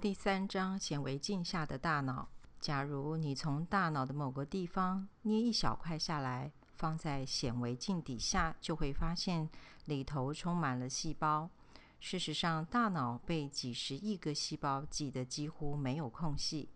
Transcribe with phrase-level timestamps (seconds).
[0.00, 2.28] 第三章：显微镜下的大脑。
[2.60, 9.50] 假如你从大脑的某个地方捏一小块下来，放在显微镜底下，就会发现
[9.86, 11.50] 里头充满了细胞。
[11.98, 16.68] 事实上，大脑被几十亿个细胞挤得几乎没有空隙，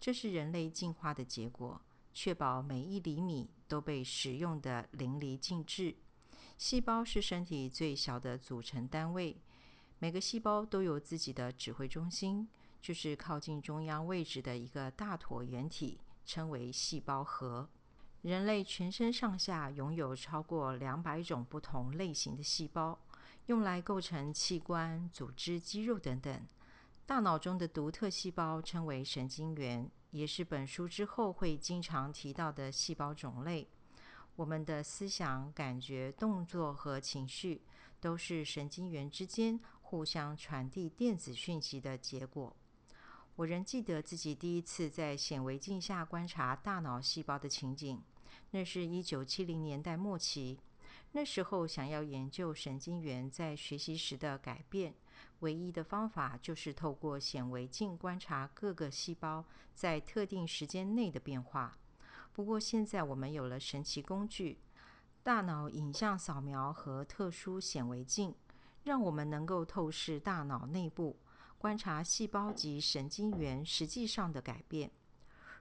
[0.00, 1.80] 这是人类进化的结果，
[2.12, 5.94] 确保每一厘米都被使用的淋漓尽致。
[6.58, 9.40] 细胞是身体最小的组成单位。
[9.98, 12.46] 每个细胞都有自己的指挥中心，
[12.82, 17.68] 就是靠近中央位置的一个大椭圆体，称为细胞核。
[18.22, 22.98] 人类全身上下拥有超过两百种不同类型的细胞，
[23.46, 26.46] 用来构成器官、组织、肌肉等等。
[27.06, 33.68] 大脑中的独特细胞称为神经元，也是本书之后会经常提到的细胞种类。
[34.34, 37.62] 我们的思想、感觉、动作和情绪，
[38.00, 39.58] 都是神经元之间
[39.88, 42.56] 互相传递电子讯息的结果。
[43.36, 48.02] 我仍记得自己第一次在显微镜下观察大脑细胞的情景，
[48.50, 50.58] 那是一九七零年代末期。
[51.12, 54.92] 那时候想要研究神经元在学习时的改变，
[55.38, 61.78] 唯一的方法就是透过显微镜观察各个细胞在特定时间内的变化。
[62.32, 64.58] 不过，现在我们有了神奇工具——
[65.22, 68.34] 大脑影像扫描和特殊显微镜，
[68.86, 71.16] 让我们能够透视大脑内部，
[71.58, 74.88] 观察细胞及神经元实际上的改变。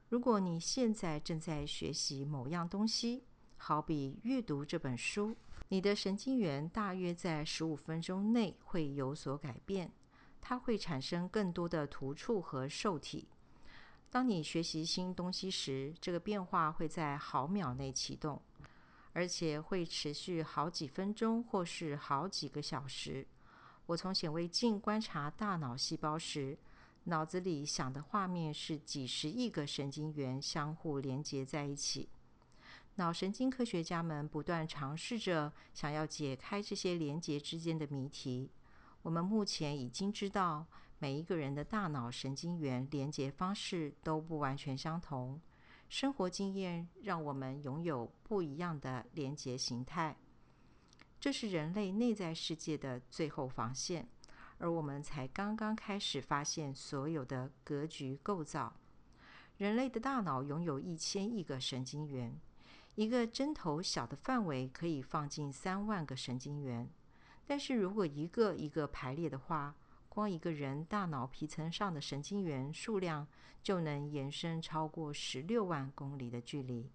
[0.09, 3.23] 如果你现在正在学习某样东西，
[3.57, 5.35] 好比阅读这本书，
[5.69, 9.91] 你的神经元大约在十五分钟内会有所改变，
[10.39, 13.27] 它会产生更多的突触和受体。
[14.11, 18.39] 当你学习新东西时，这个变化会在毫秒内启动，
[19.15, 23.25] 而且会持续好几分钟或是好几个小时。
[23.85, 26.57] 我从显微镜观察大脑细胞时，
[27.05, 32.09] 脑子里想的画面是几十亿个神经元相互连接在一起。
[32.95, 38.51] 脑神经科学家们不断尝试着想要解开这些连接之间的谜题。
[39.01, 40.67] 我们目前已经知道。
[40.97, 45.39] 每一个人的大脑神经元连接方式都不完全相同，
[45.97, 50.13] 生活经验让我们拥有不一样的连接形态。
[51.21, 54.05] 这是人类内在世界的最后防线，
[54.57, 58.73] 而我们才刚刚开始发现所有的格局构造。
[59.57, 62.37] 人类的大脑拥有一千亿个神经元，
[62.95, 66.89] 一个针头小的范围可以放进三万个神经元。
[67.47, 69.73] 但是如果一个一个排列的话，
[70.15, 73.27] 光一个人大脑皮层上的神经元数量
[73.61, 76.89] 就能延伸超过十六万公里的距离，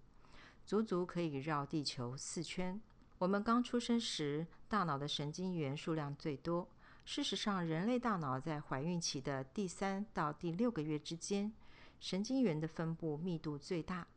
[0.65, 2.81] 足足可以绕地球四圈。
[3.19, 6.67] 我们刚出生时，大脑的神经元数量最多。
[7.05, 11.53] 事实上，人类大脑在怀孕期的第三到第六个月之间，
[11.99, 14.07] 神经元的分布密度最大，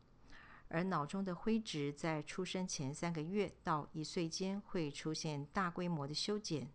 [0.67, 6.67] 而脑中的灰质在出生前三个月到一岁间会出现大规模的修剪。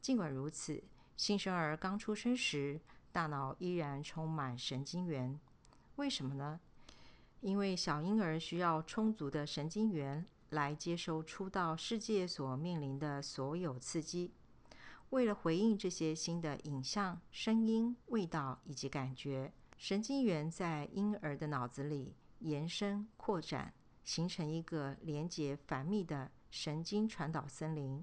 [0.00, 0.82] 尽管如此，
[1.16, 2.80] 新生儿刚出生时，
[3.12, 5.38] 大脑依然充满神经元。
[5.96, 6.60] 为什么呢？
[7.40, 14.32] 因为小婴儿需要充足的神经元来接收初到世界所面临的所有刺激。
[15.10, 23.74] 为了回应这些新的影像、声音、味道以及感觉，神经元在婴儿的脑子里延伸扩展，
[24.04, 28.02] 形成一个连接繁密的神经传导森林。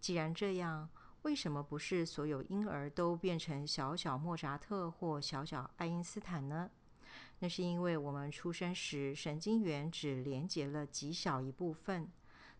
[0.00, 0.88] 既然这样，
[1.24, 6.70] 为什么不是所有婴儿都变成小小莫扎特或小小爱因斯坦呢？
[7.38, 12.06] 那是因为我们出生时神经元只连接了极小一部分，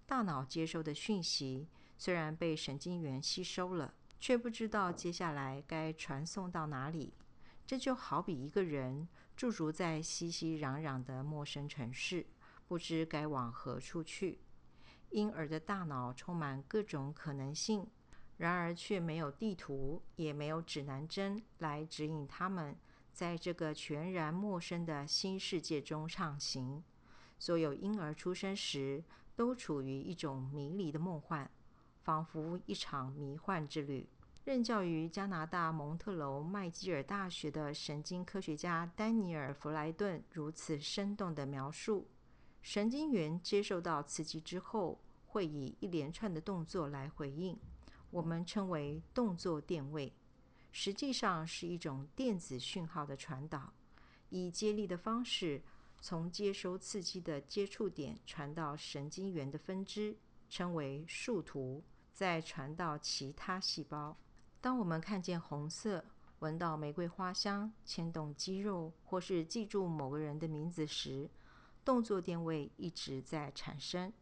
[0.06, 7.12] 大脑接收的讯息虽然被神经元吸收了，却不知道接下来该传送到哪里。
[7.66, 12.24] 这就好比一个人驻足在熙熙攘攘的陌生城市，
[12.66, 14.38] 不知该往何处去。
[15.10, 17.86] 婴儿的大脑充满各种可能性。
[18.36, 22.76] 然而，却没有地图，也没有指南针来指引他们
[23.12, 26.82] 在这个全然陌生的新世界中畅行。
[27.38, 29.04] 所有婴儿出生时
[29.36, 31.48] 都处于一种迷离的梦幻，
[32.02, 34.08] 仿佛一场迷幻之旅。
[34.44, 42.08] 任教于加拿大蒙特楼麦基尔大学的神经科学家丹尼尔·弗莱顿如此生动地描述：
[42.60, 47.58] 神经元接受到刺激之后，会以一连串的动作来回应。
[48.14, 50.12] 我们称为动作电位，
[50.70, 53.72] 实际上是一种电子讯号的传导，
[54.28, 55.60] 以接力的方式
[56.00, 60.16] 从接收刺激的接触点传到神经元的分支，
[60.48, 61.82] 称为树突，
[62.12, 64.16] 再传到其他细胞。
[64.60, 66.04] 当我们看见红色，
[66.38, 71.28] 闻到玫瑰花香，牵动肌肉，或是记住某个人的名字时，
[71.84, 74.12] 动作电位一直在产生。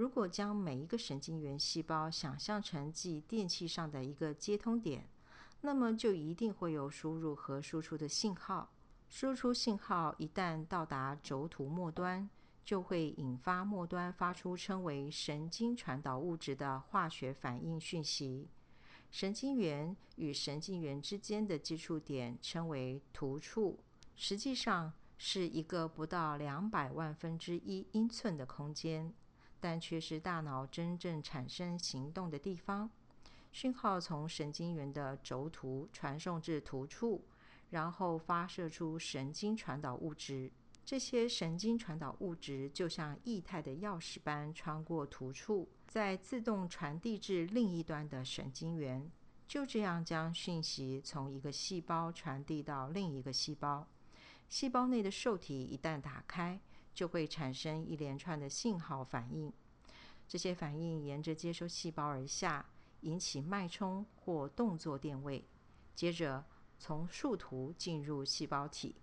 [0.00, 5.06] 如果将每一个神经元细胞想象成继电器上的一个接通点，
[5.60, 8.72] 那么就一定会有输入和输出的信号。
[9.10, 12.26] 输出信号一旦到达轴突末端，
[12.64, 18.48] 就会引发末端发出称为神经传导物质的化学反应讯息。
[19.10, 23.78] 神经元与神经元之间的接触点称为突触，
[24.16, 29.12] 实际上是一个不到两百万分之一英寸的空间，
[29.60, 32.90] 但却是大脑真正产生行动的地方。
[33.52, 37.24] 讯号从神经元的轴突传送至突触。
[37.70, 40.50] 然后发射出神经传导物质，
[40.84, 49.08] 这些神经传导物质就像液态的钥匙般穿过突触，再自动传递至另一端的神经元，
[49.46, 53.86] 就这样将讯息从一个细胞传递到另一个细胞。
[54.48, 56.60] 细胞内的受体一旦打开，
[56.94, 59.52] 就会产生一连串的信号反应，
[60.28, 62.64] 这些反应沿着接收细胞而下，
[63.00, 65.44] 引起脉冲或动作电位，
[65.94, 66.44] 接着。
[66.82, 68.96] 从树突进入细胞体，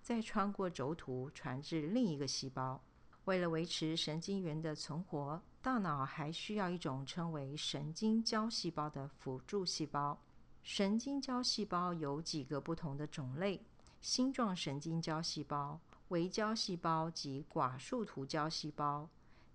[0.00, 2.80] 再穿过轴突传至另一个细胞。
[3.24, 10.16] 为了维持神经元的存活，大脑还需要一种称为神经胶细胞的辅助细胞。
[10.62, 13.60] 神经胶细胞有几个不同的种类：
[14.00, 15.80] 星状神经胶细胞、
[16.14, 19.08] 微胶细胞及寡树突胶细胞。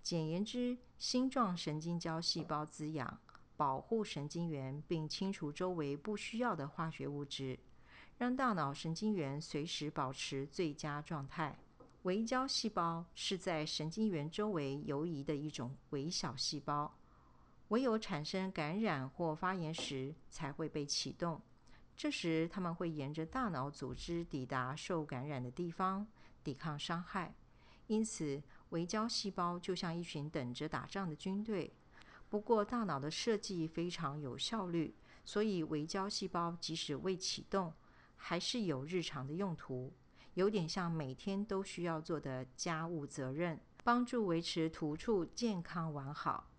[0.04, 3.18] 简言之，星状神经胶细胞滋养、
[3.56, 7.58] 保护神经元，并清除周围不需要的化学物质。
[8.18, 11.58] 让大脑神经元随时保持最佳状态。
[12.02, 16.94] 微胶细胞是在神经元周围游移的一种微小细胞，
[17.70, 21.42] 唯有产生感染或发炎时才会被启动。
[21.96, 26.06] 这时，它们会沿着大脑组织抵达受感染的地方，
[26.44, 27.36] 抵抗伤害。
[27.88, 31.74] 因此，围胶细胞就像一群等着打仗的军队。
[32.30, 34.94] 不过，大脑的设计非常有效率，
[35.26, 37.74] 所以围胶细胞即使未启动，
[38.16, 39.92] 还是有日常的用途，
[40.36, 46.52] 有点像每天都需要做的家务责任，帮助维持突触健康完好。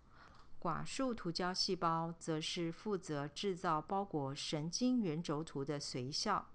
[0.59, 6.45] 寡树突胶细胞则是负责制造包裹神经元轴突的髓鞘，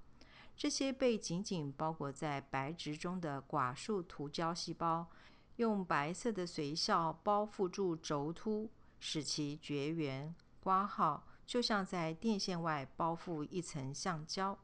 [0.56, 5.06] 这些被紧紧包裹在白质中的寡树突胶细胞，
[5.56, 14.58] 用白色的髓鞘包覆住轴突，使其绝缘挂号，就像在电线外包覆一层橡胶。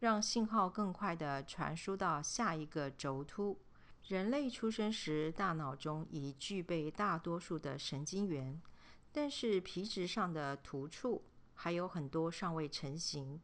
[0.00, 3.58] 让信号更快地传输到下一个轴突。
[4.08, 8.60] 人类出生时，大脑中已具备大多数的神经元，
[9.12, 11.22] 但是皮质上的突触
[11.54, 13.40] 还有很多尚未成型。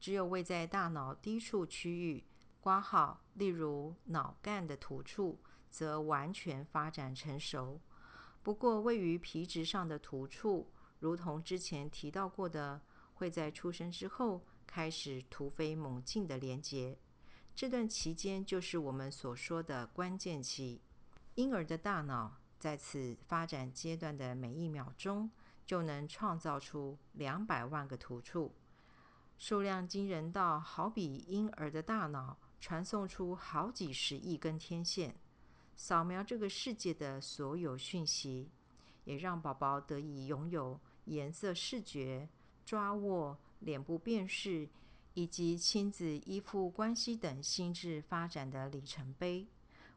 [0.00, 2.24] 只有位在大脑低处区域
[2.60, 5.38] 挂号，例如脑干的突触，
[5.70, 7.80] 则完全发展成熟。
[8.42, 12.80] 不过，位于皮质上的突触，如同之前提到过的，
[13.14, 14.42] 会在出生之后。
[14.72, 16.96] 开始突飞猛进的连接，
[17.56, 20.80] 这段期间就是我们所说的关键期。
[21.34, 25.28] 婴儿的大脑在此发展阶段的每一秒钟，
[25.66, 28.54] 就能创造出两百万个突触，
[29.40, 35.14] 数量惊人到好比婴儿的大脑传送出好几十亿根天线，
[35.74, 38.50] 扫描这个世界的所有讯息，
[39.04, 42.28] 也让宝宝得以拥有颜色视觉、
[42.64, 43.36] 抓握。
[43.60, 44.66] 脸部辨识
[45.12, 49.46] 以及亲子依附关系等心智发展的里程碑。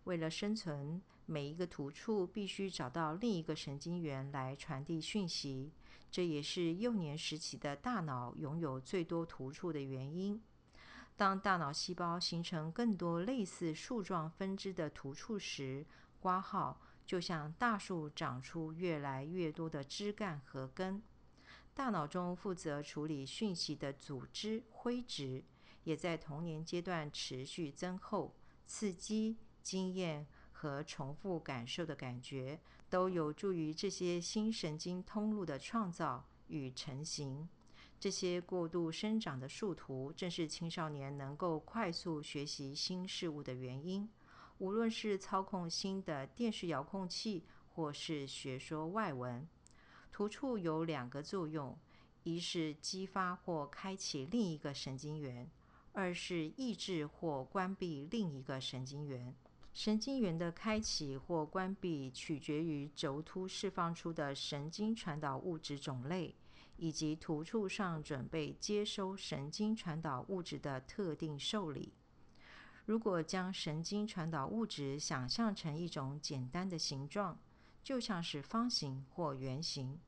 [0.04, 5.72] 为了生存，每一个突触必须找到另一个神经元来传递讯息，
[6.14, 10.40] 这也是幼年时期的大脑拥有最多突触的原因。
[11.16, 15.84] 当大脑细胞形成更多类似树状分支的突触时，
[16.20, 21.02] 挂号就像大树长出越来越多的枝干和根。
[21.74, 25.44] 大脑中负责处理讯息的组织灰质，
[25.84, 28.36] 也在童年阶段持续增厚。
[28.68, 32.60] 刺激、经验和重复感受的感觉，
[32.94, 37.50] 都有助于这些新神经通路的创造与成型。
[38.00, 44.08] 这些过度生长的树突，正是青少年能够快速学习新事物的原因。
[44.60, 49.48] 无论是操控新的电视遥控器，或是学说外文。
[50.12, 51.76] 突触有两个作用：
[52.22, 55.48] 一是激发或开启另一个神经元；
[55.94, 59.34] 二是抑制或关闭另一个神经元。
[59.74, 66.36] 神经元的开启或关闭取决于轴突释放出的神经传导物质种类，
[66.78, 71.92] 以及突触上准备接收神经传导物质的特定受理。
[72.86, 77.40] 如果将神经传导物质想象成一种简单的形状，
[77.84, 80.00] 就像是方形或圆形，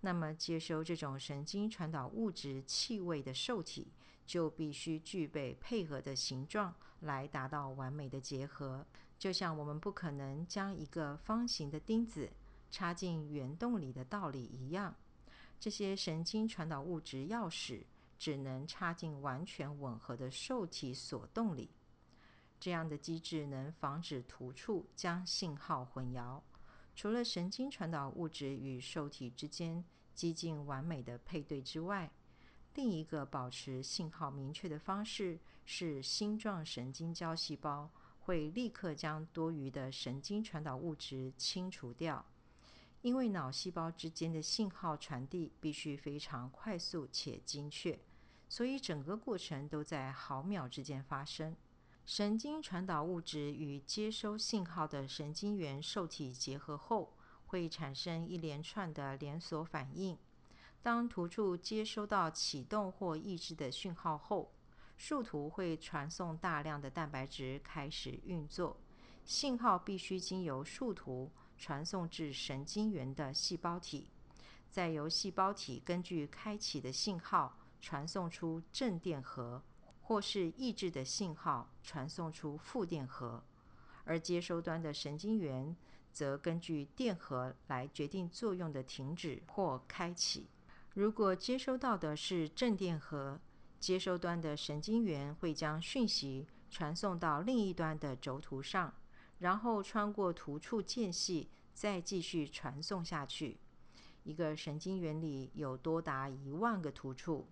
[0.00, 3.92] 那么接收这种神经传导物质气味的受体
[4.26, 8.84] 就必须具备配合的形状来达到完美的结合。
[9.22, 12.28] 就像我们不可能将一个方形的钉子
[12.72, 14.96] 插进圆洞里的道理一样，
[15.60, 17.84] 这些神经传导物质钥匙
[18.18, 21.70] 只能插进完全吻合的受体锁洞里。
[22.58, 26.40] 这样的机制能防止突触将信号混淆。
[26.96, 29.84] 除了神经传导物质与受体之间
[30.16, 32.10] 几近完美的配对之外，
[32.74, 37.88] 另一个保持信号明确的方式是星状神经胶细胞。
[38.24, 42.24] 会立刻将多余的神经传导物质清除掉，
[43.00, 47.98] 因为脑细胞之间的信号传递必须非常快速且精确，
[48.48, 51.56] 所以整个过程都在毫秒之间发生。
[52.04, 57.12] 神经传导物质与接收信号的神经元受体结合后，
[57.46, 60.16] 会产生一连串的连锁反应。
[60.82, 64.52] 当突触接收到启动或抑制的讯号后，
[65.04, 68.76] 树突会传送大量的蛋白质开始运作，
[69.24, 71.28] 信号必须经由树突
[71.58, 74.06] 传送至神经元的细胞体，
[74.70, 79.60] 再由细胞体根据开启的信号传送出正电荷，
[80.02, 83.42] 或是抑制的信号传送出负电荷，
[84.04, 85.74] 而接收端的神经元
[86.12, 90.46] 则根据电荷来决定作用的停止或开启。
[90.94, 93.40] 如果接收到的是正电荷，
[93.82, 98.94] 接收端的神经元会将讯息传送到另一端的轴突上，
[99.40, 103.58] 然后穿过突触间隙，再继续传送下去。
[104.22, 107.48] 一个神经元里有多达一万个突触，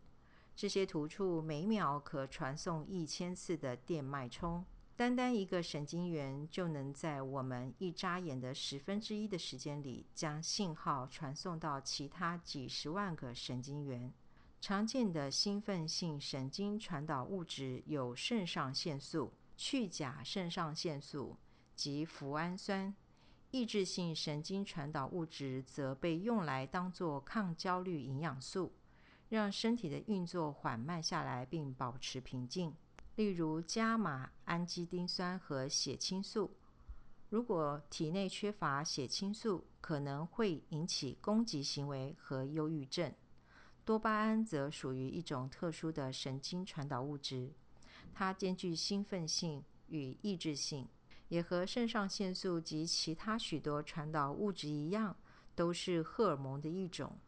[0.54, 4.64] 这些突触每秒可传送一千次的电脉冲。
[4.94, 14.12] 单单一个神经元就能在我们一眨眼的十分之一的时间里，将信号传送到其他几十万个神经元。
[14.60, 21.38] 常见的兴奋性神经传导物质有肾上腺素、去甲肾上腺素
[21.74, 22.94] 及脯氨酸。
[23.50, 28.70] 抑制性神经传导物质则被用来当作抗焦虑营养素，
[29.30, 32.74] 让身体的运作缓慢下来并保持平静。
[33.16, 36.50] 例如，伽马氨基丁酸和血清素。
[37.30, 43.12] 如果体内缺乏血清素，可能会引起攻击行为和忧郁症。
[43.84, 47.50] 多巴胺则属于一种特殊的神经传导物质，
[48.12, 50.86] 它兼具兴奋性与抑制性，
[51.28, 55.16] 也和肾上腺素及其他许多传导物质一样，
[55.56, 57.18] 都是荷尔蒙的一种。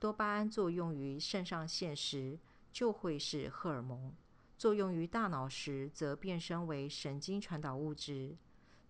[0.00, 2.36] 多巴胺作用于肾上腺时
[2.72, 4.12] 就会是荷尔蒙，
[4.58, 8.36] 作用于大脑时则变身为神经传导物质。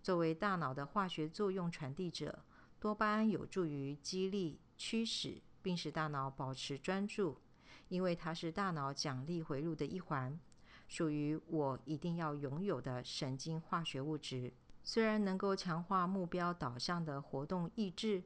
[0.01, 2.43] 作为大脑的化学作用传递者，
[2.79, 5.41] 多巴胺有助于激励、驱使。
[5.63, 7.39] 并使大脑保持专注，
[7.87, 10.39] 因为它是大脑奖励回路的一环，
[10.87, 14.53] 属于我一定要拥有的神经化学物质。
[14.83, 18.21] 虽然能够强化目标导向的活动意志，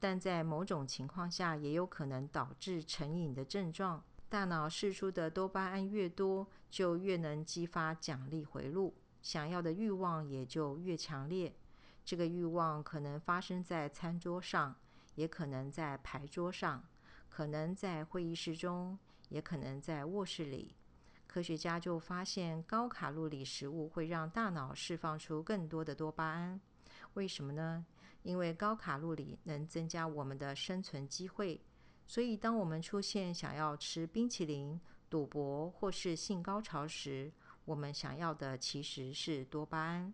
[0.00, 4.02] 但在某种情况下也有可能导致成瘾的症状。
[4.28, 11.54] 大脑释出的多巴胺越多，就越能激发奖励回路，想要的欲望也就越强烈。
[12.04, 14.74] 这个欲望可能发生在餐桌上。
[15.14, 16.82] 也可能在牌桌上，
[17.28, 20.74] 可能在会议室中，也可能在卧室里。
[21.26, 26.60] 科学家就发现，高卡路里食物会让大脑释放出更多的多巴胺。
[27.14, 27.86] 为什么呢？
[28.22, 31.60] 因为高卡路里能增加我们的生存机会。
[32.06, 34.78] 所以，当我们出现想要吃冰淇淋、
[35.08, 37.32] 赌博或是性高潮时，
[37.64, 40.12] 我们想要的其实是多巴胺。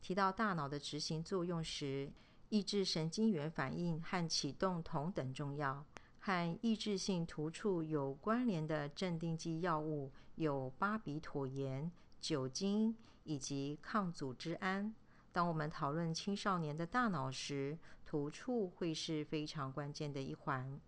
[0.00, 2.12] 提到大脑的执行作用时，
[2.52, 5.82] 抑制神经元反应和启动同等重要。
[6.18, 11.90] 和抑制性突触有关联的镇定剂药物有巴比妥盐、
[12.20, 12.94] 酒精
[13.24, 14.94] 以及抗组织胺。
[15.32, 20.78] 当我们讨论青少年的大脑时，突触会是非常关键的一环，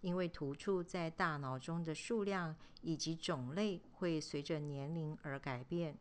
[0.00, 5.96] 因为突触在大脑中的数量以及种类会随着年龄而改变。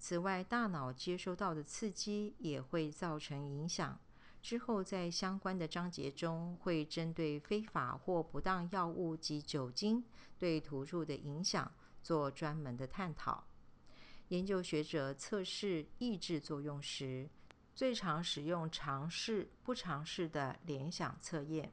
[0.00, 3.96] 此外，大脑接收到的刺激也会造成影响。
[4.48, 10.02] 之后，在相关的章节中，会针对非法或不当药物及酒精
[10.38, 11.70] 对突触的影响
[12.02, 13.44] 做专门的探讨。
[14.28, 17.28] 研究学者测试抑制作用时，
[17.74, 21.70] 最常使用尝试不尝试的联想测验。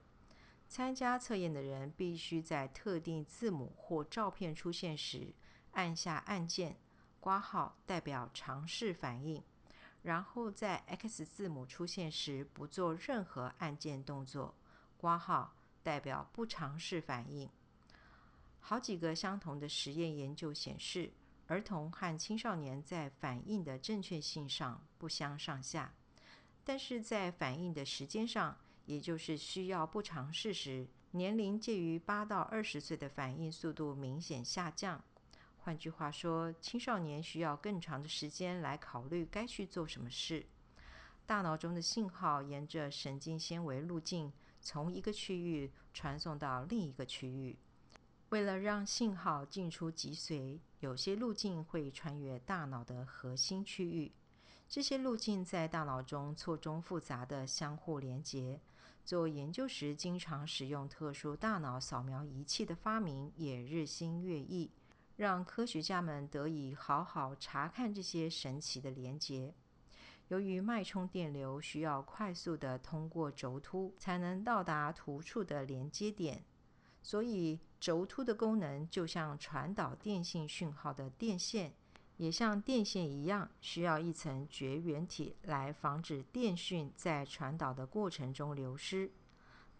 [0.67, 5.33] 参加测验的人必须在特定字母或照片出现时
[5.71, 6.75] 按下按键，
[7.21, 9.41] 挂号代表尝试反应，
[10.05, 14.53] 然后在 X 字母出现时不做任何按键动作，
[14.97, 17.49] 挂号代表不尝试反应。
[18.59, 21.11] 好几个相同的实验研究显示，
[21.47, 25.91] 儿童和青少年在反应的正确性上不相上下，
[26.63, 28.55] 但是在反应的时间上。
[28.85, 35.03] 也就是需要不尝试时，年龄介于八到二十岁的反应速度明显下降。
[35.65, 40.45] 换句话说，青少年需要更长的时间来考虑该去做什么事。
[41.25, 44.31] 大脑中的信号沿着神经纤维路径
[44.61, 47.57] 从一个区域传送到另一个区域。
[48.29, 54.11] 为了让信号进出脊髓，有些路径会穿越大脑的核心区域。
[54.69, 58.61] 这些路径在大脑中错综复杂的相互连接。
[59.03, 64.69] 做研究时，经常使用特殊大脑扫描仪器的发明也日新月异，
[65.15, 69.53] 让科学家们得以好好查看这些神奇的连接。
[70.27, 76.43] 由于脉冲电流需要快速地通过轴突才能到达突触的连接点，
[77.03, 81.73] 所以轴突的功能就像传导电信讯号的电线。
[82.17, 89.11] 也像电线一样，需要一层绝缘体来防止电讯在传导的过程中流失。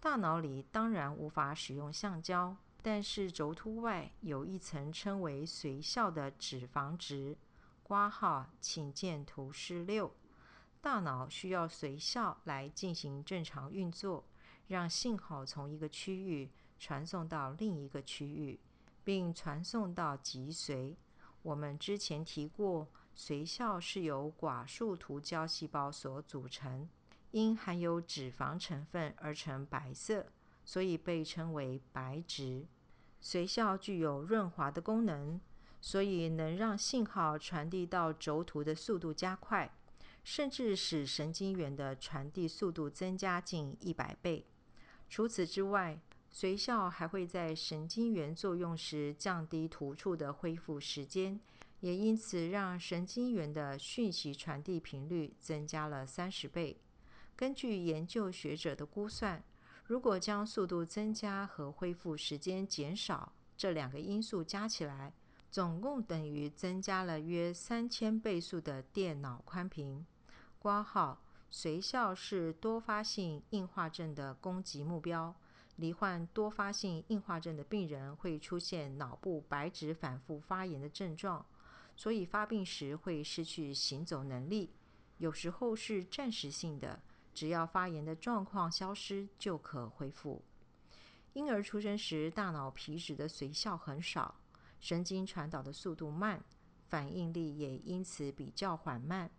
[0.02, 7.36] 大脑里当然无法使用橡胶，但是轴突外有一层称为髓鞘的脂肪质。
[7.82, 10.14] 挂号，请见图示六。
[10.82, 14.24] 大脑需要髓鞘来进行正常运作，
[14.68, 18.60] 让信号从一个区域传送到另一个区域，
[19.04, 20.96] 并传送到脊髓。
[21.42, 22.88] 我们之前提过，
[23.18, 26.88] 髓鞘是由寡树突胶细胞所组成，
[27.32, 30.28] 因含有脂肪成分而成白色，
[30.64, 32.68] 所以被称为白质。
[33.26, 35.42] 髓鞘具有润滑的功能，
[35.82, 39.74] 所以能让信号传递到轴突的速度加快，
[40.24, 44.46] 甚至使神经元的传递速度增加近一百倍。
[45.10, 46.00] 除此之外，
[46.32, 51.40] 髓鞘还会在神经元作用时降低突触的恢复时间，
[51.80, 56.78] 也因此让神经元的讯息传递频率增加了三十倍。
[57.36, 59.44] 根据研究学者的估算，
[59.88, 65.14] 如果将速度增加和恢复时间减少这两个因素加起来，
[65.52, 70.04] 总共等于增加了约三千倍速的电脑宽频。
[70.58, 71.22] 挂号，
[71.52, 75.36] 髓鞘是多发性硬化症的攻击目标。
[75.76, 81.46] 罹患多发性硬化症的病人会出现脑部白质反复发炎的症状，
[81.96, 84.72] 所以发病时会失去行走能力。
[85.18, 87.02] 有时候是暂时性的，
[87.36, 90.42] 只要发炎的状况消失就可恢复。
[91.34, 94.34] 婴儿出生时，大脑皮质的髓鞘很少，
[94.80, 96.44] 神经传导的速度慢，
[96.88, 99.30] 反应力也因此比较缓慢。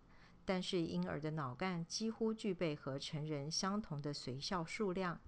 [0.45, 5.19] 但是婴儿的脑干几乎具备和成人相同的髓鞘数量。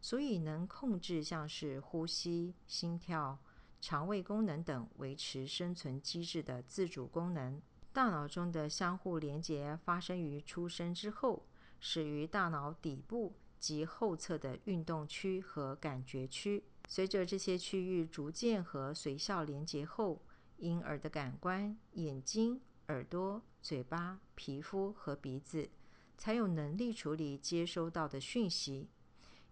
[0.00, 3.38] 所以能控制像是呼吸、心跳、
[3.80, 7.58] 肠胃功能等维持生存机制的自主功能。
[7.90, 11.46] 大脑中的相互连接发生于出生之后，
[11.86, 16.64] 始于大脑底部及后侧的运动区和感觉区。
[16.88, 20.22] 随着这些区域逐渐和髓鞘连接后，
[20.56, 25.68] 婴儿的感官——眼睛、耳朵、嘴巴、皮肤和鼻子——
[26.16, 28.88] 才有能力处理接收到的讯息。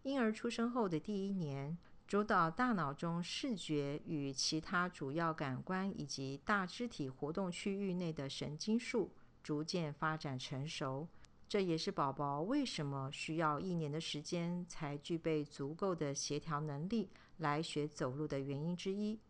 [0.04, 1.76] 婴儿出生后的第一年，
[2.08, 11.06] 主导大脑中视觉与其他主要感官以及大肢体活动区域内的神经束逐渐发展成熟。
[11.52, 19.20] 这也是宝宝为什么需要一年的时间才具备足够的协调能力来学走路的原因之一。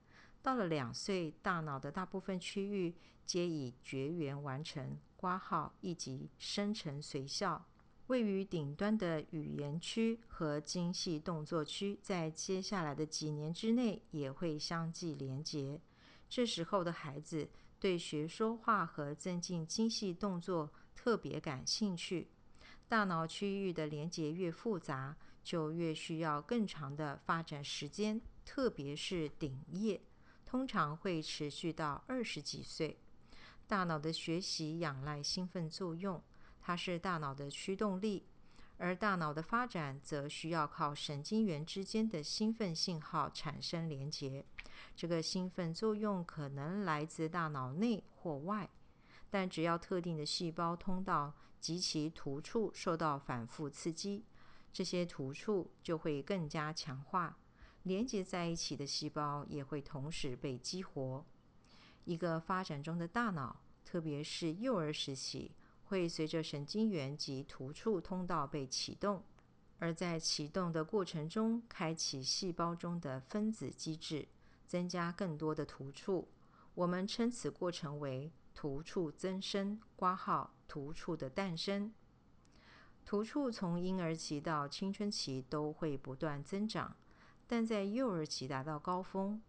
[0.41, 2.95] 到了两岁，大脑的大部分区域
[3.27, 7.61] 皆已绝缘完成，挂号以及生成髓鞘。
[8.07, 15.81] 位于顶端的语言区和精细动作区，在接下来的几年之内也会相继连接。
[16.29, 17.49] 这时候的孩子
[17.81, 20.71] 对学说话和增进精细动作
[21.03, 22.29] 特别感兴趣。
[22.87, 30.01] 大脑区域的连接越复杂，就越需要更长的发展时间，特别是顶叶，
[30.47, 33.01] 通常会持续到二十几岁。
[33.67, 36.23] 大脑的学习仰赖兴奋作用。
[36.61, 38.25] 它是大脑的驱动力，
[38.77, 44.45] 而大脑的发展则需要靠神经元之间的兴奋信号产生连接。
[44.95, 48.71] 这个兴奋作用可能来自大脑内或外，
[49.33, 54.27] 但只要特定的细胞通道及其突触受到反复刺激，
[54.71, 57.39] 这些突触就会更加强化，
[57.85, 61.25] 连接在一起的细胞也会同时被激活。
[62.05, 65.53] 一个发展中的大脑，特别是幼儿时期，
[65.85, 69.23] 会随着神经元及突触通道被启动，
[69.79, 74.29] 而在启动的过程中，开启细胞中的分子机制，
[74.67, 76.29] 增加更多的突触。
[76.75, 81.93] 我们称此过程为突触增生（挂号突触的诞生）。
[83.05, 86.97] 突触从婴儿期到青春期都会不断增长，
[87.47, 89.43] 但在幼儿期达到高峰。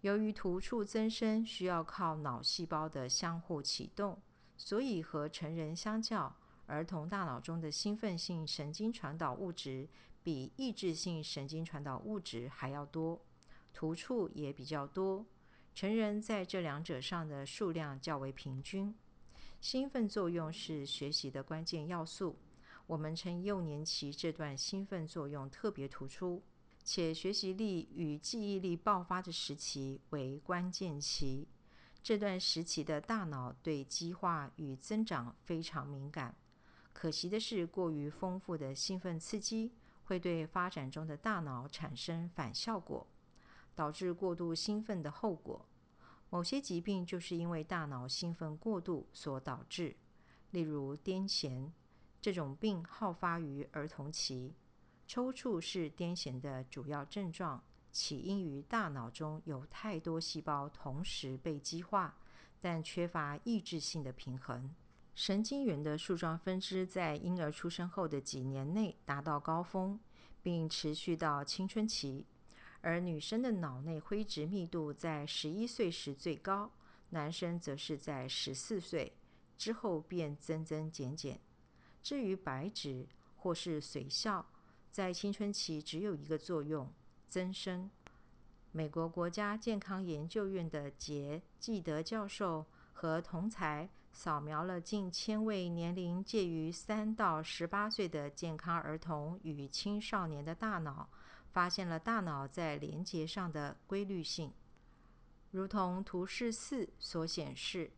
[0.00, 4.20] 由于突触增生需要靠脑细胞的相互启动，
[4.56, 9.88] 所以和成人相较，儿童大脑中的兴奋性神经传导物质
[10.22, 13.20] 比抑制性神经传导物质还要多，
[13.72, 15.24] 突触也比较多。
[15.76, 18.94] 成人在这两者上的数量较为平均。
[19.60, 22.34] 兴奋作用是学习的关键要素。
[22.86, 26.42] 我们称幼年期这段兴奋作用特别突出，
[26.82, 31.46] 且学习力与记忆力爆发的时期为关键期。
[32.02, 36.34] 这段时期的大脑对激化与增长非常敏感。
[36.94, 39.70] 可惜的是，过于丰富的兴奋刺激
[40.04, 43.06] 会对发展中的大脑产生反效果，
[43.76, 45.64] 导致过度兴奋的后果。
[46.28, 49.94] 某些疾病就是因为大脑兴奋过度所导致，
[50.50, 51.70] 例如癫痫。
[52.20, 54.52] 这种病好发于儿童期，
[55.06, 57.62] 抽搐是癫痫的主要症状，
[57.92, 62.16] 起因于大脑中有太多细胞同时被激化，
[62.60, 64.74] 但缺乏抑制性的平衡。
[65.14, 69.98] 神经元的树状分支在婴儿出生后的几年内达到高峰，
[70.42, 72.26] 并持续到青春期，
[72.86, 76.70] 而女生的脑内灰质密度在十一岁时最高，
[77.10, 79.12] 男生则是在十四岁
[79.58, 81.40] 之后便增增减减。
[82.00, 84.46] 至于白质或是髓鞘，
[84.92, 86.88] 在青春期只有一个作用：
[87.28, 87.90] 增生。
[88.70, 101.08] 美国国家健康研究院的杰季德教授和同才扫描了近千位年龄介于三到十八岁的健康儿童与青少年的大脑，
[101.56, 104.52] 发现了大脑在连接上的规律性，
[105.52, 107.92] 如同图示四所显示。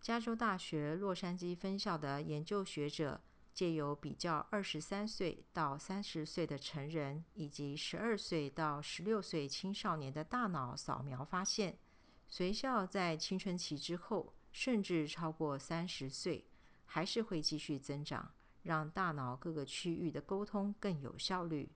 [0.00, 3.20] 加州大学洛杉矶分校的研究学者
[3.54, 11.78] 借由比较二十三岁到三十岁的成人以及十二岁到十六岁青少年的大脑扫描，发现
[12.26, 16.44] 随校在青春期之后，甚至超过三十岁，
[16.86, 18.32] 还是会继续增长，
[18.64, 21.70] 让大脑各个区域的沟通更有效率。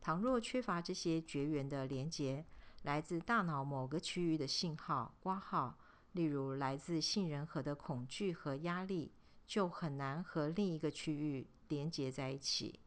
[0.00, 2.44] 倘若缺乏这些绝缘的连接，
[2.82, 5.78] 来自大脑某个区域的信号挂号。
[6.12, 9.12] 例如，来自杏仁核的恐惧和压力，
[9.46, 12.80] 就很难和另一个区域连接在一起。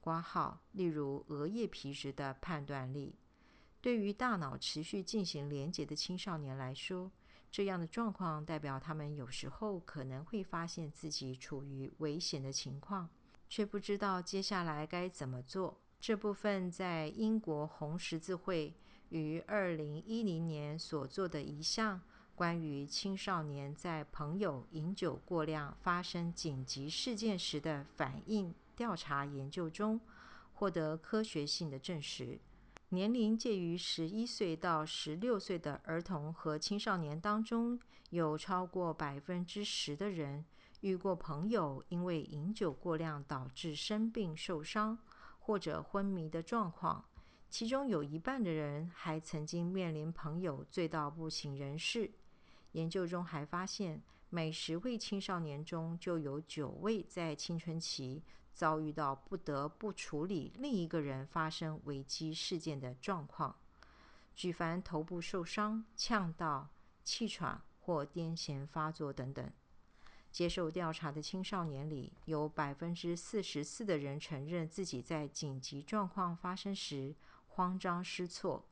[0.00, 3.14] 挂号，例如额叶皮质的判断力，
[3.80, 7.10] 对于大脑持续进行连接的青少年来说，
[7.50, 13.08] 这样的状况代表他们有时候可能会发现自己处于危险的情况，
[13.48, 15.81] 却不知道接下来该怎么做。
[16.02, 18.74] 这部分在英国红十字会
[19.10, 22.00] 于二零一零年所做的一项。
[22.34, 30.00] 关于青少年在朋友饮酒过量发生紧急事件时的反应调查研究中，
[30.54, 32.40] 获得科学性的证实。
[32.88, 37.78] 年龄介于十一岁到十六岁的儿童和青少年当中，
[38.10, 40.44] 有超过百分之十的人
[40.80, 44.98] 遇过朋友因为饮酒过量导致生病、受伤
[45.44, 47.04] 或者昏迷的状况。
[47.50, 52.10] 其中有一半的人还曾经面临朋友醉到不省人事。
[52.72, 54.00] 研究中还发现，
[54.30, 58.22] 每十位青少年中就有九位在青春期
[58.54, 63.54] 遭遇到不得不处理另一个人发生危机事件的状况，
[64.34, 66.70] 举凡头部受伤、呛到、
[67.04, 69.52] 气喘或癫痫发作等等。
[70.32, 77.14] 接受调查的青少年里，有百分之四十四的人承认自己在紧急状况发生时
[77.46, 78.64] 慌张失措。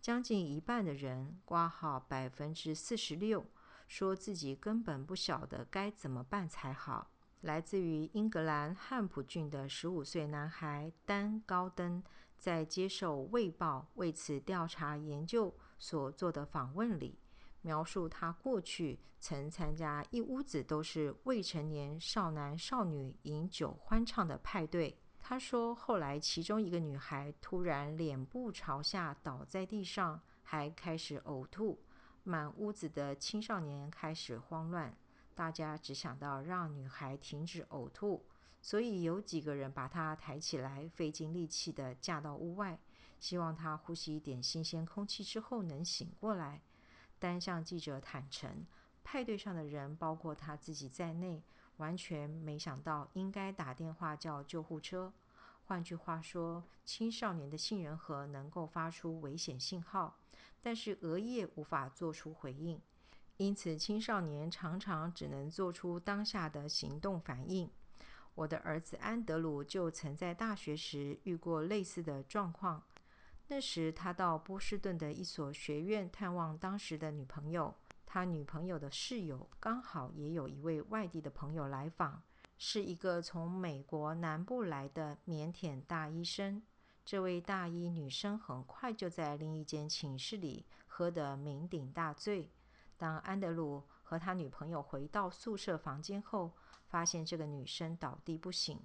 [0.00, 3.46] 将近一半的人挂号，百分之四十六
[3.86, 7.12] 说自己根本不晓得该怎么办才好。
[7.42, 12.02] 来自于英格兰汉普郡的十五岁男孩丹高登，
[12.36, 17.18] 在接受《卫报》为此调查研究所做的访问里，
[17.64, 24.98] 描述他过去曾参加一屋子都是未成年少男少女饮酒欢唱的派对。
[25.18, 31.82] 他说：“后来，其中一个女孩突然脸部朝下倒在地上，还开始呕吐。
[32.22, 34.94] 满屋子的青少年开始慌乱，
[35.34, 38.26] 大家只想到让女孩停止呕吐，
[38.60, 42.78] 所以有几个人把她抬起来，费尽力气地架到屋外，
[43.18, 46.60] 希望她呼吸一点新鲜空气之后能醒过来。
[47.24, 48.66] 单向记者坦诚，
[49.02, 51.42] 派对上的人，包括他自己在内，
[51.78, 55.10] 完全没想到应该打电话叫救护车。
[55.64, 60.18] 换句话说，青少年的杏仁核能够发出危险信号，
[60.60, 62.78] 但是额叶无法做出回应，
[63.38, 67.70] 因此青少年常常只能做出当下的行动反应。
[68.34, 72.82] 我的儿子安德鲁就曾在大学时遇过类似的状况。
[73.46, 77.74] 那时，他到波士顿的一所学院探望当时的女朋友。
[78.06, 82.22] 他女朋友的室友刚好也有一位外地的朋友来访，
[82.56, 86.62] 是一个从美国南部来的腼腆大医生。
[87.04, 92.48] 这位大一女生很快就在另一间寝室里喝得酩酊大醉。
[92.96, 96.52] 当安德鲁和他女朋友回到宿舍房间后，
[96.86, 98.80] 发现这个女生倒地不醒，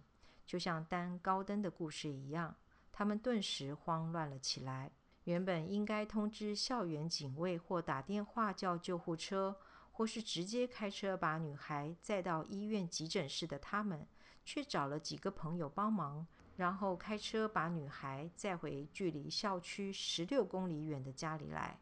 [0.45, 2.55] 就像单高登的故事一样。
[2.99, 4.91] 他们顿时慌乱了起来。
[5.23, 9.55] 原本应该通知校园警卫或打电话叫救护车，
[9.93, 14.05] 或是直接开车把女孩载到医院急诊室的他们，
[14.43, 21.79] 却找了几个朋友帮忙，然后开车把女孩载回距离校区十六公里远的家里来。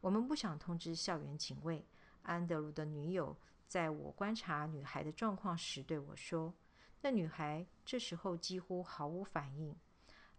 [0.00, 1.84] 我们不想通知校园警卫。
[2.22, 6.54] 安德鲁的女友在我观察女孩的状况时对我说
[7.02, 9.76] ：“那女孩这时候几乎毫无反应。”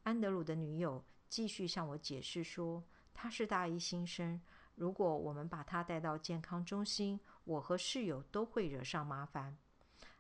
[0.10, 4.42] 安德鲁的女友继续向我解释说：“她是大一新生，
[4.74, 9.56] 如果我们把她带到健康中心，我和室友都会惹上麻烦。”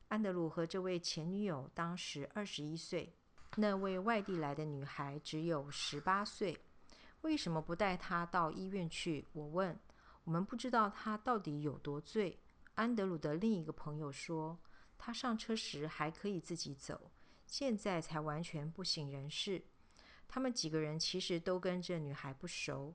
[0.10, 3.12] 安德鲁和这位前女友当时二十一岁，
[3.56, 6.56] 那位外地来的女孩只有十八岁。
[7.22, 9.26] 为什么不带她到医院去？
[9.34, 9.76] 我问。
[10.24, 12.40] 我们不知道她到底有多醉。
[12.76, 14.56] 安德鲁的另一个朋友说
[15.00, 17.10] ：“她上车时还可以自己走，
[17.48, 19.60] 现在才完全不省人事。”
[20.30, 22.94] 他们几个人其实都跟这女孩不熟。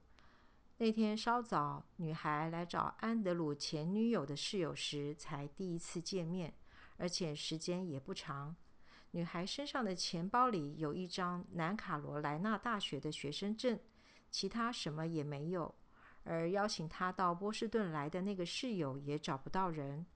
[0.78, 6.54] 那天稍早，女孩来找安德鲁前女友的室友时，才第一次见面，
[6.96, 8.54] 而且时间也不长。
[9.10, 13.78] 女孩身上的钱包里有一张南卡罗来纳大学的学生证，
[14.30, 15.74] 其他什么也没有。
[16.24, 20.06] 而邀请她到波士顿来的那个室友也找不到人。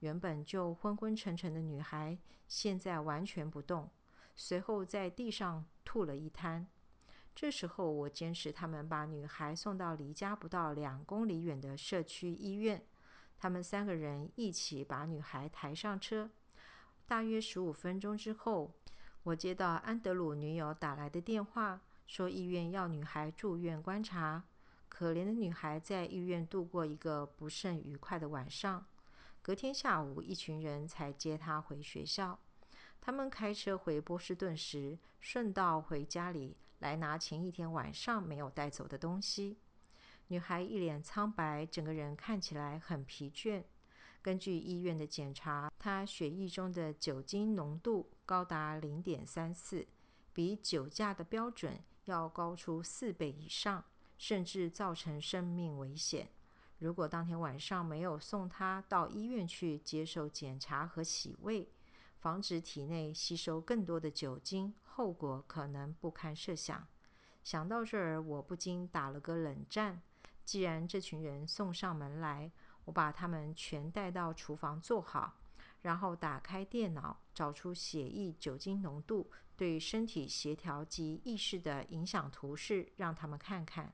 [0.00, 3.90] 原本就昏昏沉沉的女孩，现在完全不动。
[4.36, 6.66] 随后在地上吐了一滩。
[7.34, 12.84] 这时候，我坚持他们把女孩送到离家不到两公里远的社区医院。
[13.36, 16.30] 他们三个人一起把女孩抬上车。
[17.06, 18.72] 大约十五分钟之后，
[19.24, 24.44] 我接到安德鲁女友打来的电话，说医院要女孩住院观察。
[24.88, 28.86] 可怜的女孩在医院度过一个不甚愉快的晚上。
[29.42, 32.38] 隔天下午，一群人才接她回学校。
[33.04, 39.58] 他们开车回波士顿时，顺道回家里来拿前一天晚上没有带走的东西。
[40.28, 43.62] 女孩一脸苍白，整个人看起来很疲倦。
[44.22, 49.86] 根据医院的检查，她血液中的酒精浓度高达零点三四，
[50.32, 53.84] 比酒驾的标准要高出四倍以上，
[54.16, 56.30] 甚至造成生命危险。
[56.78, 61.68] 如果当天晚上没有送她到医院去接受检查和洗胃，
[62.24, 66.88] 防止体内吸收更多的酒精，后果可能不堪设想。
[67.42, 70.00] 想到这儿，我不禁打了个冷战。
[70.42, 72.50] 既然这群人送上门来，
[72.86, 75.34] 我把他们全带到厨房坐好，
[75.82, 83.92] 然后打开电脑，找出血液酒精浓度对身体协调及意识的影响图示，让他们看看。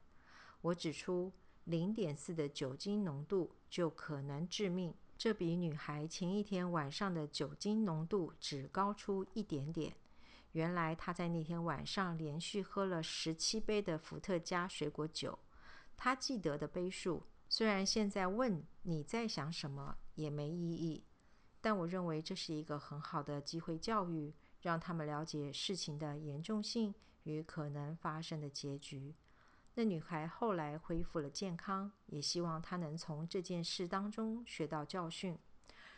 [0.60, 1.32] 我指出，
[1.64, 4.94] 零点四的酒精浓度就可能致命。
[5.20, 9.94] 这比女孩前一天晚上的酒精浓度只高出一点点。
[10.52, 15.38] 原来她在那天晚上连续喝了十七杯的伏特加水果酒。
[15.94, 21.04] 她记得的杯数，虽然现在问你在想什么也没意义，
[21.60, 29.14] 但我认为这是一个很好的机会教育，让他们了解事情的严重性与可能发生的结局。
[29.80, 35.38] 那女孩后来恢复了健康，也希望她能从这件事当中学到教训。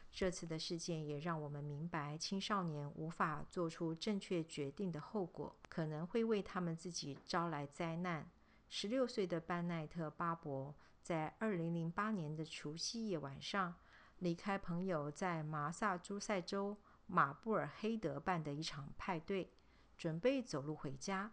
[0.08, 8.30] 这次的事件也让我们明白，青少年无法做出正确决定的后果，可能会为他们自己招来灾难。
[8.68, 13.74] 十六岁的班奈特·巴伯在二零零八年的除夕夜晚上，
[14.20, 16.76] 离开朋友在马萨诸塞州
[17.08, 19.50] 马布尔黑德办的一场派对，
[19.98, 21.32] 准备走路回家。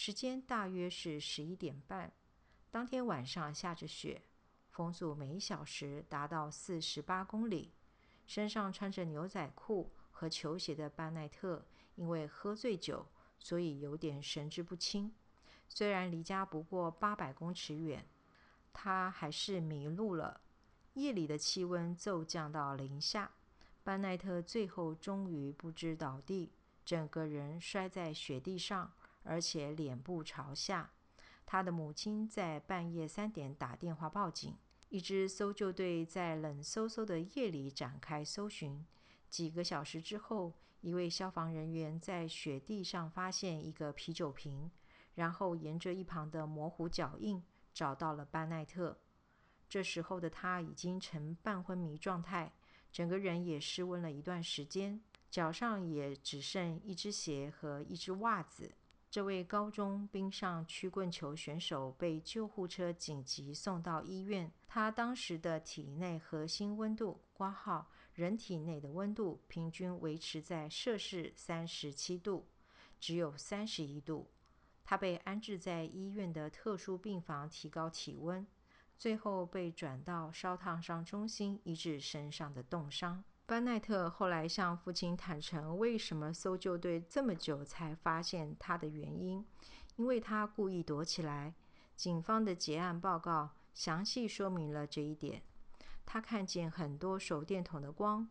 [0.00, 2.12] 时间大约是十一点半。
[2.70, 4.22] 当天晚上下着雪，
[4.70, 7.72] 风速每小时达到四十八公里。
[8.24, 13.04] 身上穿着牛仔裤和球鞋的班奈特，因为喝醉酒，
[13.40, 15.12] 所以有点神志不清。
[15.66, 18.06] 虽然离家不过八百公尺远，
[18.72, 20.40] 他还是迷路了。
[20.92, 23.32] 夜里的气温骤降到零下，
[23.82, 26.52] 班奈特最后终于不知倒地，
[26.84, 28.92] 整个人摔在雪地上，
[29.28, 30.90] 而且脸部朝下。
[31.44, 34.56] 他的母亲在半夜三点打电话报警。
[34.88, 38.86] 一支搜救队在冷飕飕的夜里展开搜寻。
[39.28, 44.70] 几个小时之后，一位消防人员在雪地上发现一个啤酒瓶，
[45.14, 48.98] 然后沿着一旁的模糊脚印找到了班奈特。
[49.68, 52.54] 这时候的他已经呈半昏迷状态，
[52.90, 54.98] 整个人也失温了一段时间，
[55.30, 58.74] 脚上也只剩一只鞋和一只袜子。
[59.10, 64.52] 这位高中冰上曲棍球选手被救护车紧急送到医院。
[64.66, 72.46] 他当时的体内核心温度（挂号）人体内的温度平均维持在摄氏三十七度，
[73.00, 74.30] 只有三十一度。
[74.84, 78.46] 他被安置在医院的特殊病房提高体温，
[78.98, 83.24] 最后被转到烧烫伤中心医治身上的冻伤。
[83.48, 89.42] 班奈特后来向父亲坦诚，为什么搜救队这么久才发现他的原因，
[89.96, 91.54] 因为他故意躲起来。
[91.96, 95.42] 警方的结案报告详细说明了这一点。
[96.04, 98.28] 他看见很多手电筒的光，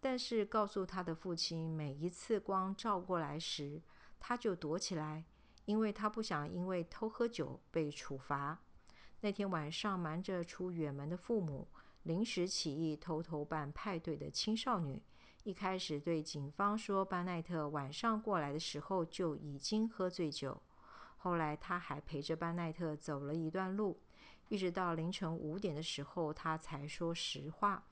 [0.00, 3.82] 但是告诉他的父亲，每一次光照过来时，
[4.18, 5.26] 他就躲起来，
[5.66, 8.58] 因为他不想因为偷喝酒被处罚。
[9.20, 11.68] 那天晚上，瞒着出远门的父母。
[12.04, 15.02] 临时起意偷偷办派对的青少女，
[15.42, 20.62] 一开始对警方说，班奈特晚上过来的时候就已经喝醉酒。
[21.16, 23.98] 后来他还陪着班奈特走了一段路，
[24.48, 27.82] 一直到凌晨五点的时候，他才说实话。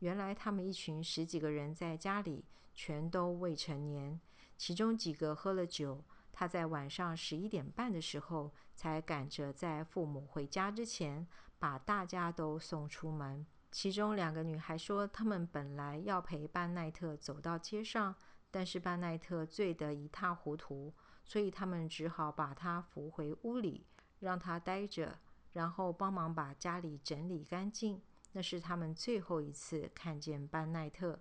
[0.00, 2.44] 原来他们一群十几个人在家里，
[2.74, 4.20] 全都未成年，
[4.58, 6.02] 其中几个喝了酒。
[6.32, 11.28] 他在晚上十一点半的时候，才赶着在父母回家之前，
[11.60, 13.46] 把大家都送出门。
[13.72, 18.14] 其中两个女孩说，她们本来要陪班奈特走到街上，
[18.50, 20.92] 但是班奈特醉得一塌糊涂，
[21.24, 23.86] 所以他们只好把他扶回屋里，
[24.20, 25.18] 让他待着，
[25.52, 28.02] 然后帮忙把家里整理干净。
[28.32, 31.18] 那是他们最后一次看见班奈特。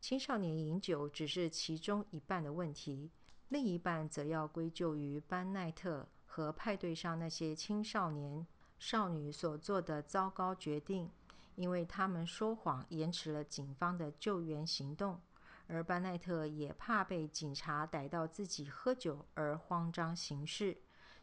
[0.00, 3.10] 青少年饮酒只是其中一半的问题，
[3.50, 8.46] 另一半则要归咎于班奈特和派对上那些青少年
[8.78, 11.10] 少女所做的糟糕决定。
[11.54, 15.20] 因为他们说谎，延迟了警方的救援行动，
[15.66, 20.76] 而班奈特也怕被警察逮到自己喝酒而慌张行事。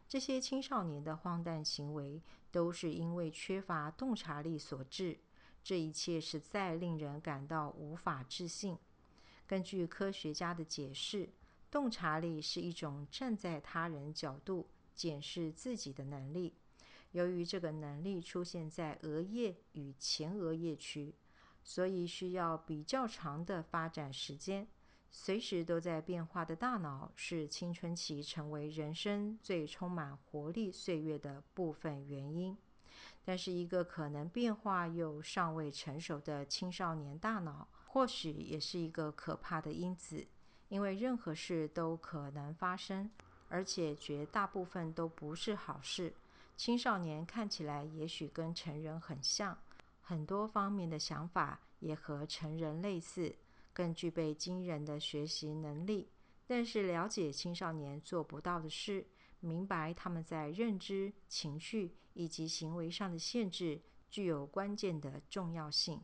[0.08, 5.20] 这些青少年的荒诞行为都是因为缺乏洞察力所致。
[5.63, 8.78] 这一切实在令人感到无法置信。
[9.46, 11.30] 根据科学家的解释，
[11.70, 16.56] 洞察力是一种站在他人角度检视自己的能力。
[17.12, 21.13] 由于这个能力出现在额叶与前额叶区，
[21.63, 24.67] 所以需要比较长的发展时间。
[25.12, 32.56] 随时都在变化的大脑是青春期成为人生最充满活力岁月的部分原因。
[33.26, 40.28] 但是，一个可能变化又尚未成熟的青少年大脑，或许也是一个可怕的因子，
[40.67, 43.10] 因为任何事都可能发生，
[43.48, 46.13] 而且绝大部分都不是好事。
[46.60, 49.58] 青少年看起来也许跟成人很像，
[50.02, 53.34] 很多方面的想法也和成人类似，
[53.72, 56.10] 更具备惊人的学习能力。
[56.45, 59.08] 但是，了解青少年做不到的事，
[59.39, 66.04] 明白他们在认知、情绪以及行为上的限制，具有关键的重要性。